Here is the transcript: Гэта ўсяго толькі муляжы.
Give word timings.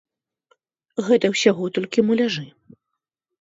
Гэта 1.09 1.25
ўсяго 1.33 1.69
толькі 1.77 2.05
муляжы. 2.09 2.45